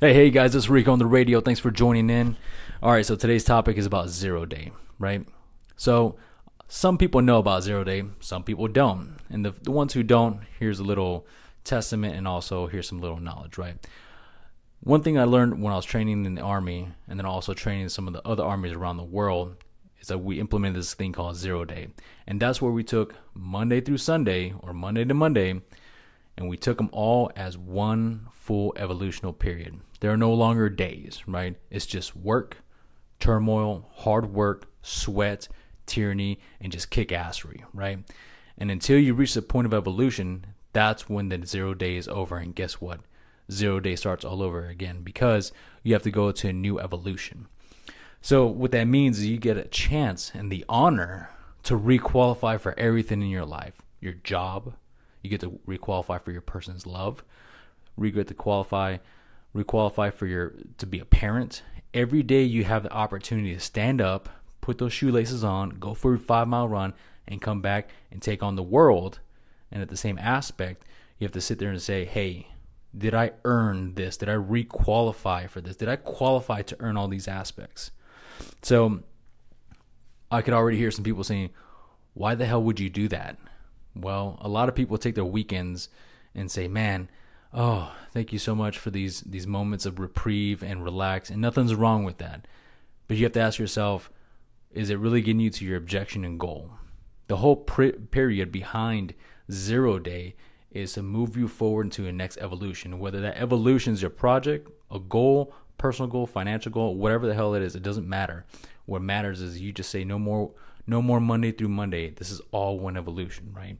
Hey, 0.00 0.12
hey 0.12 0.30
guys, 0.30 0.56
it's 0.56 0.68
Rico 0.68 0.92
on 0.92 0.98
the 0.98 1.06
radio. 1.06 1.40
Thanks 1.40 1.60
for 1.60 1.70
joining 1.70 2.10
in. 2.10 2.36
All 2.82 2.90
right, 2.90 3.06
so 3.06 3.14
today's 3.14 3.44
topic 3.44 3.76
is 3.76 3.86
about 3.86 4.08
zero 4.08 4.44
day, 4.44 4.72
right? 4.98 5.24
So 5.76 6.16
some 6.66 6.98
people 6.98 7.22
know 7.22 7.38
about 7.38 7.62
zero 7.62 7.84
day, 7.84 8.02
some 8.18 8.42
people 8.42 8.66
don't. 8.66 9.18
And 9.30 9.44
the, 9.44 9.52
the 9.62 9.70
ones 9.70 9.92
who 9.92 10.02
don't, 10.02 10.40
here's 10.58 10.80
a 10.80 10.82
little 10.82 11.28
testament 11.62 12.16
and 12.16 12.26
also 12.26 12.66
here's 12.66 12.88
some 12.88 13.00
little 13.00 13.20
knowledge, 13.20 13.56
right? 13.56 13.76
One 14.80 15.00
thing 15.00 15.16
I 15.16 15.24
learned 15.24 15.62
when 15.62 15.72
I 15.72 15.76
was 15.76 15.84
training 15.84 16.26
in 16.26 16.34
the 16.34 16.42
army 16.42 16.88
and 17.06 17.16
then 17.16 17.24
also 17.24 17.54
training 17.54 17.88
some 17.88 18.08
of 18.08 18.14
the 18.14 18.26
other 18.26 18.42
armies 18.42 18.72
around 18.72 18.96
the 18.96 19.04
world 19.04 19.54
is 20.00 20.08
that 20.08 20.18
we 20.18 20.40
implemented 20.40 20.80
this 20.80 20.94
thing 20.94 21.12
called 21.12 21.36
zero 21.36 21.64
day. 21.64 21.86
And 22.26 22.40
that's 22.40 22.60
where 22.60 22.72
we 22.72 22.82
took 22.82 23.14
Monday 23.32 23.80
through 23.80 23.98
Sunday 23.98 24.54
or 24.58 24.72
Monday 24.72 25.04
to 25.04 25.14
Monday 25.14 25.60
and 26.36 26.48
we 26.48 26.56
took 26.56 26.78
them 26.78 26.90
all 26.92 27.30
as 27.36 27.56
one 27.56 28.28
full 28.32 28.74
evolutional 28.76 29.32
period. 29.32 29.80
There 30.00 30.12
are 30.12 30.16
no 30.16 30.32
longer 30.32 30.68
days, 30.68 31.22
right? 31.26 31.56
It's 31.70 31.86
just 31.86 32.16
work, 32.16 32.58
turmoil, 33.20 33.88
hard 33.94 34.32
work, 34.32 34.70
sweat, 34.82 35.48
tyranny, 35.86 36.40
and 36.60 36.72
just 36.72 36.90
kick 36.90 37.08
assery, 37.08 37.62
right? 37.72 37.98
And 38.58 38.70
until 38.70 38.98
you 38.98 39.14
reach 39.14 39.34
the 39.34 39.42
point 39.42 39.66
of 39.66 39.74
evolution, 39.74 40.46
that's 40.72 41.08
when 41.08 41.28
the 41.28 41.46
zero 41.46 41.74
day 41.74 41.96
is 41.96 42.08
over. 42.08 42.36
And 42.36 42.54
guess 42.54 42.80
what? 42.80 43.00
Zero 43.50 43.80
day 43.80 43.96
starts 43.96 44.24
all 44.24 44.42
over 44.42 44.66
again 44.66 45.02
because 45.02 45.52
you 45.82 45.92
have 45.92 46.02
to 46.02 46.10
go 46.10 46.32
to 46.32 46.48
a 46.48 46.52
new 46.52 46.78
evolution. 46.78 47.46
So, 48.20 48.46
what 48.46 48.70
that 48.70 48.84
means 48.84 49.18
is 49.18 49.26
you 49.26 49.36
get 49.36 49.58
a 49.58 49.64
chance 49.64 50.32
and 50.34 50.50
the 50.50 50.64
honor 50.66 51.28
to 51.64 51.78
requalify 51.78 52.58
for 52.58 52.78
everything 52.78 53.20
in 53.20 53.28
your 53.28 53.44
life 53.44 53.82
your 54.00 54.12
job, 54.12 54.74
you 55.24 55.30
get 55.30 55.40
to 55.40 55.58
requalify 55.66 56.22
for 56.22 56.30
your 56.30 56.42
person's 56.42 56.86
love. 56.86 57.24
You 57.98 58.10
get 58.10 58.28
to 58.28 58.34
qualify, 58.34 58.98
requalify 59.56 60.12
for 60.12 60.26
your 60.26 60.54
to 60.78 60.86
be 60.86 61.00
a 61.00 61.04
parent. 61.06 61.62
Every 61.94 62.22
day 62.22 62.42
you 62.42 62.64
have 62.64 62.82
the 62.82 62.92
opportunity 62.92 63.54
to 63.54 63.60
stand 63.60 64.00
up, 64.00 64.28
put 64.60 64.78
those 64.78 64.92
shoelaces 64.92 65.42
on, 65.42 65.70
go 65.70 65.94
for 65.94 66.14
a 66.14 66.18
five 66.18 66.46
mile 66.46 66.68
run, 66.68 66.92
and 67.26 67.40
come 67.40 67.62
back 67.62 67.88
and 68.12 68.20
take 68.20 68.42
on 68.42 68.54
the 68.54 68.62
world. 68.62 69.20
And 69.72 69.80
at 69.80 69.88
the 69.88 69.96
same 69.96 70.18
aspect, 70.18 70.84
you 71.18 71.24
have 71.24 71.32
to 71.32 71.40
sit 71.40 71.58
there 71.58 71.70
and 71.70 71.80
say, 71.80 72.04
"Hey, 72.04 72.48
did 72.96 73.14
I 73.14 73.32
earn 73.44 73.94
this? 73.94 74.18
Did 74.18 74.28
I 74.28 74.34
requalify 74.34 75.48
for 75.48 75.62
this? 75.62 75.76
Did 75.76 75.88
I 75.88 75.96
qualify 75.96 76.60
to 76.62 76.76
earn 76.80 76.98
all 76.98 77.08
these 77.08 77.28
aspects?" 77.28 77.92
So 78.60 79.02
I 80.30 80.42
could 80.42 80.52
already 80.52 80.76
hear 80.76 80.90
some 80.90 81.04
people 81.04 81.24
saying, 81.24 81.48
"Why 82.12 82.34
the 82.34 82.44
hell 82.44 82.62
would 82.62 82.78
you 82.78 82.90
do 82.90 83.08
that?" 83.08 83.38
Well, 83.94 84.38
a 84.40 84.48
lot 84.48 84.68
of 84.68 84.74
people 84.74 84.98
take 84.98 85.14
their 85.14 85.24
weekends 85.24 85.88
and 86.34 86.50
say, 86.50 86.68
"Man, 86.68 87.08
oh, 87.52 87.94
thank 88.12 88.32
you 88.32 88.38
so 88.38 88.54
much 88.54 88.78
for 88.78 88.90
these 88.90 89.20
these 89.20 89.46
moments 89.46 89.86
of 89.86 89.98
reprieve 89.98 90.62
and 90.62 90.82
relax." 90.82 91.30
And 91.30 91.40
nothing's 91.40 91.74
wrong 91.74 92.04
with 92.04 92.18
that. 92.18 92.46
But 93.06 93.16
you 93.16 93.24
have 93.24 93.32
to 93.32 93.40
ask 93.40 93.58
yourself, 93.58 94.10
is 94.72 94.90
it 94.90 94.98
really 94.98 95.20
getting 95.22 95.40
you 95.40 95.50
to 95.50 95.64
your 95.64 95.76
objection 95.76 96.24
and 96.24 96.40
goal? 96.40 96.70
The 97.28 97.36
whole 97.36 97.56
period 97.56 98.50
behind 98.50 99.14
0 99.50 99.98
day 99.98 100.34
is 100.70 100.94
to 100.94 101.02
move 101.02 101.36
you 101.36 101.46
forward 101.46 101.86
into 101.86 102.06
a 102.06 102.12
next 102.12 102.38
evolution. 102.38 102.98
Whether 102.98 103.20
that 103.20 103.36
evolution 103.36 103.92
is 103.92 104.02
your 104.02 104.10
project, 104.10 104.68
a 104.90 104.98
goal, 104.98 105.54
personal 105.78 106.10
goal, 106.10 106.26
financial 106.26 106.72
goal, 106.72 106.96
whatever 106.96 107.26
the 107.26 107.34
hell 107.34 107.54
it 107.54 107.62
is, 107.62 107.76
it 107.76 107.82
doesn't 107.82 108.08
matter. 108.08 108.44
What 108.86 109.02
matters 109.02 109.40
is 109.40 109.60
you 109.60 109.72
just 109.72 109.90
say 109.90 110.02
no 110.02 110.18
more 110.18 110.50
no 110.86 111.00
more 111.00 111.20
Monday 111.20 111.52
through 111.52 111.68
Monday. 111.68 112.10
This 112.10 112.30
is 112.30 112.40
all 112.50 112.78
one 112.78 112.96
evolution, 112.96 113.52
right? 113.56 113.78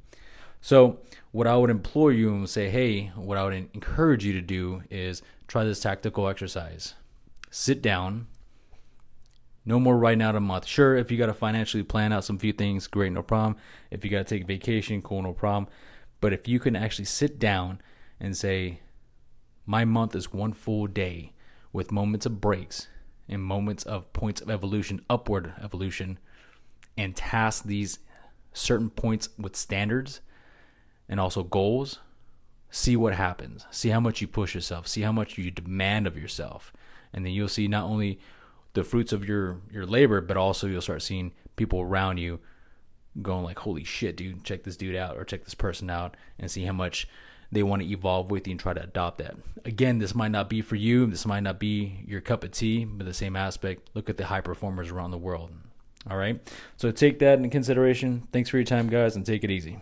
So, 0.60 1.00
what 1.32 1.46
I 1.46 1.56
would 1.56 1.70
implore 1.70 2.12
you 2.12 2.32
and 2.34 2.48
say, 2.48 2.70
hey, 2.70 3.12
what 3.16 3.36
I 3.36 3.44
would 3.44 3.52
encourage 3.74 4.24
you 4.24 4.32
to 4.32 4.40
do 4.40 4.82
is 4.90 5.20
try 5.46 5.64
this 5.64 5.80
tactical 5.80 6.28
exercise. 6.28 6.94
Sit 7.50 7.82
down. 7.82 8.28
No 9.66 9.78
more 9.78 9.98
writing 9.98 10.22
out 10.22 10.36
a 10.36 10.40
month. 10.40 10.66
Sure, 10.66 10.96
if 10.96 11.10
you 11.10 11.18
got 11.18 11.26
to 11.26 11.34
financially 11.34 11.82
plan 11.82 12.12
out 12.12 12.24
some 12.24 12.38
few 12.38 12.52
things, 12.52 12.86
great, 12.86 13.12
no 13.12 13.22
problem. 13.22 13.56
If 13.90 14.04
you 14.04 14.10
got 14.10 14.26
to 14.26 14.38
take 14.38 14.46
vacation, 14.46 15.02
cool, 15.02 15.22
no 15.22 15.32
problem. 15.32 15.68
But 16.20 16.32
if 16.32 16.48
you 16.48 16.58
can 16.58 16.76
actually 16.76 17.06
sit 17.06 17.38
down 17.38 17.80
and 18.20 18.36
say, 18.36 18.80
my 19.66 19.84
month 19.84 20.14
is 20.14 20.32
one 20.32 20.52
full 20.52 20.86
day 20.86 21.32
with 21.72 21.92
moments 21.92 22.26
of 22.26 22.40
breaks 22.40 22.88
and 23.28 23.42
moments 23.42 23.84
of 23.84 24.12
points 24.12 24.40
of 24.40 24.50
evolution, 24.50 25.04
upward 25.08 25.52
evolution, 25.62 26.18
and 26.96 27.14
task 27.14 27.64
these 27.64 27.98
certain 28.52 28.90
points 28.90 29.28
with 29.38 29.56
standards 29.56 30.20
and 31.08 31.20
also 31.20 31.42
goals, 31.42 31.98
see 32.70 32.96
what 32.96 33.14
happens. 33.14 33.66
See 33.70 33.90
how 33.90 34.00
much 34.00 34.20
you 34.20 34.28
push 34.28 34.54
yourself. 34.54 34.86
See 34.86 35.02
how 35.02 35.12
much 35.12 35.36
you 35.38 35.50
demand 35.50 36.06
of 36.06 36.16
yourself. 36.16 36.72
And 37.12 37.24
then 37.24 37.32
you'll 37.32 37.48
see 37.48 37.68
not 37.68 37.84
only 37.84 38.18
the 38.72 38.84
fruits 38.84 39.12
of 39.12 39.26
your 39.28 39.60
your 39.70 39.86
labor, 39.86 40.20
but 40.20 40.36
also 40.36 40.66
you'll 40.66 40.80
start 40.80 41.02
seeing 41.02 41.32
people 41.56 41.80
around 41.80 42.18
you 42.18 42.40
going 43.22 43.44
like, 43.44 43.60
"Holy 43.60 43.84
shit, 43.84 44.16
dude! 44.16 44.42
Check 44.42 44.64
this 44.64 44.76
dude 44.76 44.96
out, 44.96 45.16
or 45.16 45.24
check 45.24 45.44
this 45.44 45.54
person 45.54 45.88
out," 45.90 46.16
and 46.38 46.50
see 46.50 46.64
how 46.64 46.72
much 46.72 47.08
they 47.52 47.62
want 47.62 47.82
to 47.82 47.88
evolve 47.88 48.32
with 48.32 48.48
you 48.48 48.52
and 48.52 48.60
try 48.60 48.74
to 48.74 48.82
adopt 48.82 49.18
that. 49.18 49.36
Again, 49.64 49.98
this 49.98 50.14
might 50.14 50.32
not 50.32 50.50
be 50.50 50.60
for 50.60 50.74
you. 50.74 51.06
This 51.06 51.24
might 51.24 51.44
not 51.44 51.60
be 51.60 52.02
your 52.04 52.20
cup 52.20 52.42
of 52.42 52.50
tea, 52.50 52.84
but 52.84 53.06
the 53.06 53.14
same 53.14 53.36
aspect. 53.36 53.88
Look 53.94 54.10
at 54.10 54.16
the 54.16 54.26
high 54.26 54.40
performers 54.40 54.90
around 54.90 55.12
the 55.12 55.18
world. 55.18 55.52
All 56.10 56.16
right. 56.16 56.40
So 56.76 56.90
take 56.90 57.18
that 57.20 57.38
into 57.38 57.48
consideration. 57.48 58.28
Thanks 58.32 58.50
for 58.50 58.58
your 58.58 58.64
time, 58.64 58.88
guys, 58.88 59.16
and 59.16 59.24
take 59.24 59.44
it 59.44 59.50
easy. 59.50 59.78